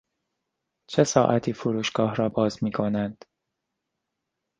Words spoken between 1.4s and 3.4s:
فروشگاه را باز میکنند؟